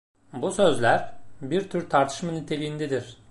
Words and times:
Bu 0.33 0.51
sözler, 0.51 1.13
bir 1.41 1.69
tür 1.69 1.89
tartışma 1.89 2.31
niteliğindedir. 2.31 3.17